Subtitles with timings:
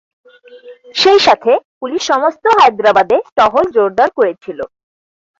[0.95, 4.59] সেই সাথে পুলিশ সমস্ত হায়দ্রাবাদে টহল জোরদার করেছিল।